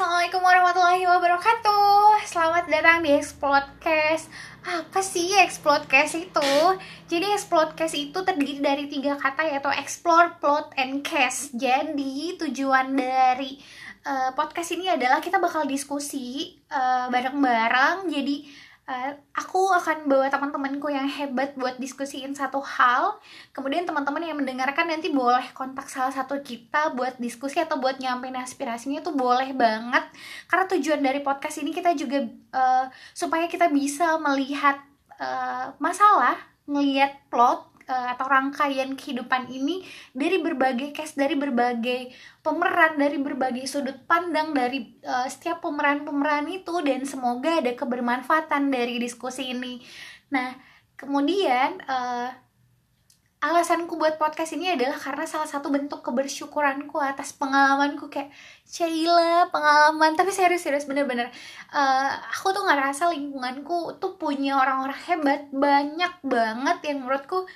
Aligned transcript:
warahmatullahi 0.00 1.04
wabarakatuh. 1.04 2.24
Selamat 2.24 2.64
datang 2.72 3.04
di 3.04 3.12
Explodcast. 3.12 4.32
Apa 4.64 5.04
sih 5.04 5.36
Explodcast 5.36 6.16
itu? 6.16 6.52
Jadi 7.04 7.28
Explodcast 7.36 7.92
itu 7.92 8.16
terdiri 8.24 8.64
dari 8.64 8.88
tiga 8.88 9.20
kata 9.20 9.44
yaitu 9.44 9.68
Explore, 9.68 10.40
Plot, 10.40 10.72
and 10.80 11.04
Cast. 11.04 11.52
Jadi 11.52 12.32
tujuan 12.40 12.96
dari 12.96 13.60
uh, 14.08 14.32
podcast 14.32 14.72
ini 14.72 14.88
adalah 14.88 15.20
kita 15.20 15.36
bakal 15.36 15.68
diskusi 15.68 16.56
uh, 16.72 17.12
bareng-bareng. 17.12 18.08
Jadi 18.08 18.48
uh, 18.90 19.12
aku 19.38 19.70
akan 19.70 20.10
bawa 20.10 20.26
teman-temanku 20.26 20.90
yang 20.90 21.06
hebat 21.06 21.54
buat 21.54 21.78
diskusiin 21.78 22.34
satu 22.34 22.58
hal. 22.58 23.22
Kemudian 23.54 23.86
teman-teman 23.86 24.26
yang 24.26 24.36
mendengarkan 24.42 24.90
nanti 24.90 25.14
boleh 25.14 25.46
kontak 25.54 25.86
salah 25.86 26.10
satu 26.10 26.42
kita 26.42 26.98
buat 26.98 27.16
diskusi 27.22 27.62
atau 27.62 27.78
buat 27.78 28.02
nyampein 28.02 28.34
aspirasinya 28.34 28.98
tuh 29.00 29.14
boleh 29.14 29.54
banget. 29.54 30.10
Karena 30.50 30.64
tujuan 30.66 31.00
dari 31.00 31.22
podcast 31.22 31.62
ini 31.62 31.70
kita 31.70 31.94
juga 31.94 32.26
uh, 32.50 32.90
supaya 33.14 33.46
kita 33.46 33.70
bisa 33.70 34.18
melihat 34.18 34.82
uh, 35.22 35.70
masalah, 35.78 36.34
melihat 36.66 37.14
plot 37.30 37.69
uh, 37.90 38.06
atau 38.14 38.30
rangkaian 38.30 38.94
kehidupan 38.94 39.50
ini 39.50 39.82
dari 40.14 40.38
berbagai 40.38 40.94
case 40.94 41.18
dari 41.18 41.34
berbagai 41.34 42.14
pemeran 42.46 42.94
dari 42.94 43.18
berbagai 43.18 43.66
sudut 43.66 43.98
pandang 44.06 44.54
dari 44.54 44.94
uh, 45.02 45.26
setiap 45.26 45.58
pemeran-pemeran 45.58 46.46
itu 46.46 46.78
dan 46.86 47.02
semoga 47.02 47.58
ada 47.58 47.74
kebermanfaatan 47.74 48.70
dari 48.70 49.02
diskusi 49.02 49.50
ini. 49.50 49.82
Nah, 50.30 50.54
kemudian 50.94 51.82
uh, 51.90 52.30
alasanku 53.40 53.96
buat 53.96 54.20
podcast 54.20 54.52
ini 54.52 54.76
adalah 54.76 55.00
karena 55.00 55.24
salah 55.24 55.48
satu 55.48 55.72
bentuk 55.72 56.04
kebersyukuranku 56.04 57.00
atas 57.00 57.32
pengalamanku. 57.32 58.12
Kayak 58.12 58.36
Sheila 58.68 59.48
pengalaman. 59.48 60.12
Tapi 60.12 60.28
serius-serius 60.28 60.84
bener-bener. 60.84 61.32
Uh, 61.72 62.20
aku 62.36 62.52
tuh 62.52 62.68
ngerasa 62.68 63.08
lingkunganku 63.16 63.96
tuh 63.96 64.20
punya 64.20 64.60
orang-orang 64.60 65.00
hebat 65.08 65.40
banyak 65.50 66.14
banget 66.20 66.78
yang 66.84 67.00
menurutku 67.00 67.48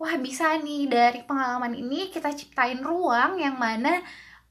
wah 0.00 0.16
bisa 0.16 0.56
nih 0.56 0.88
dari 0.88 1.20
pengalaman 1.28 1.76
ini 1.76 2.08
kita 2.08 2.32
ciptain 2.32 2.80
ruang 2.80 3.36
yang 3.36 3.60
mana 3.60 4.00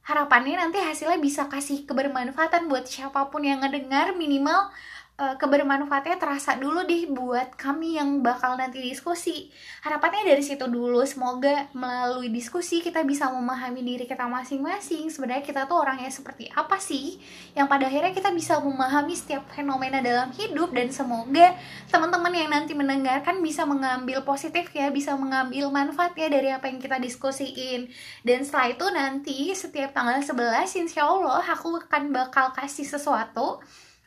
harapannya 0.06 0.62
nanti 0.62 0.78
hasilnya 0.78 1.18
bisa 1.18 1.50
kasih 1.50 1.90
kebermanfaatan 1.90 2.70
buat 2.70 2.86
siapa 2.86 3.34
pun 3.34 3.42
yang 3.42 3.66
ngedengar 3.66 4.14
minimal 4.14 4.70
uh, 5.20 5.36
kebermanfaatnya 5.36 6.16
terasa 6.16 6.56
dulu 6.56 6.88
deh 6.88 7.12
buat 7.12 7.54
kami 7.60 8.00
yang 8.00 8.24
bakal 8.24 8.56
nanti 8.56 8.80
diskusi. 8.80 9.52
Harapannya 9.84 10.24
dari 10.24 10.40
situ 10.40 10.64
dulu, 10.72 11.04
semoga 11.04 11.68
melalui 11.76 12.32
diskusi 12.32 12.80
kita 12.80 13.04
bisa 13.04 13.28
memahami 13.28 13.84
diri 13.84 14.08
kita 14.08 14.26
masing-masing. 14.32 15.12
Sebenarnya 15.12 15.44
kita 15.44 15.68
tuh 15.68 15.84
orangnya 15.84 16.08
seperti 16.08 16.48
apa 16.56 16.80
sih? 16.80 17.20
Yang 17.54 17.68
pada 17.68 17.86
akhirnya 17.92 18.14
kita 18.16 18.30
bisa 18.32 18.64
memahami 18.64 19.14
setiap 19.14 19.44
fenomena 19.52 20.00
dalam 20.00 20.32
hidup 20.32 20.72
dan 20.72 20.88
semoga 20.90 21.54
teman-teman 21.92 22.32
yang 22.32 22.50
nanti 22.50 22.72
mendengarkan 22.72 23.44
bisa 23.44 23.68
mengambil 23.68 24.24
positif 24.24 24.72
ya, 24.72 24.88
bisa 24.90 25.14
mengambil 25.20 25.68
manfaat 25.70 26.16
ya 26.16 26.32
dari 26.32 26.50
apa 26.50 26.72
yang 26.72 26.80
kita 26.80 26.96
diskusiin. 26.98 27.92
Dan 28.24 28.48
setelah 28.48 28.72
itu 28.72 28.86
nanti 28.96 29.38
setiap 29.52 29.92
tanggal 29.92 30.24
11 30.24 30.64
insya 30.80 31.04
Allah 31.04 31.44
aku 31.44 31.76
akan 31.76 32.16
bakal 32.16 32.56
kasih 32.56 32.88
sesuatu 32.88 33.60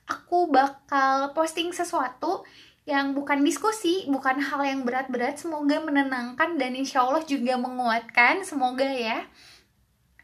aku 0.06 0.50
bakal 0.50 1.30
posting 1.32 1.70
sesuatu 1.70 2.42
yang 2.82 3.14
bukan 3.14 3.46
diskusi, 3.46 4.10
bukan 4.10 4.42
hal 4.42 4.58
yang 4.66 4.82
berat-berat, 4.82 5.38
semoga 5.38 5.78
menenangkan 5.78 6.58
dan 6.58 6.74
insya 6.74 7.06
Allah 7.06 7.22
juga 7.22 7.54
menguatkan, 7.54 8.42
semoga 8.42 8.86
ya. 8.86 9.22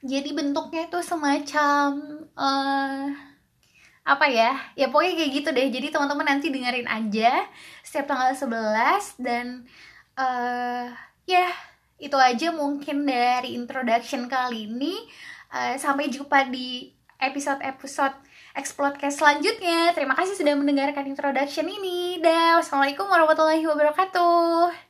Jadi 0.03 0.34
bentuknya 0.34 0.91
itu 0.91 0.98
semacam 1.03 1.86
uh, 2.34 3.06
apa 4.03 4.26
ya? 4.26 4.58
Ya 4.75 4.91
pokoknya 4.91 5.14
kayak 5.22 5.32
gitu 5.42 5.48
deh. 5.54 5.69
Jadi 5.70 5.86
teman-teman 5.94 6.26
nanti 6.26 6.50
dengerin 6.50 6.86
aja 6.86 7.47
setiap 7.82 8.10
tanggal 8.10 8.34
11 8.34 9.22
dan 9.22 9.66
uh, 10.19 10.91
ya 11.26 11.50
itu 11.98 12.14
aja 12.14 12.54
mungkin 12.54 13.06
dari 13.06 13.54
introduction 13.54 14.26
kali 14.26 14.66
ini. 14.70 14.98
Uh, 15.48 15.80
sampai 15.80 16.12
jumpa 16.12 16.50
di 16.53 16.92
episode-episode 17.19 18.28
Explodcast 18.58 19.22
selanjutnya. 19.22 19.94
Terima 19.94 20.19
kasih 20.19 20.34
sudah 20.34 20.58
mendengarkan 20.58 21.06
introduction 21.06 21.70
ini. 21.70 22.19
Dan 22.19 22.58
wassalamualaikum 22.58 23.06
warahmatullahi 23.06 23.62
wabarakatuh. 23.62 24.88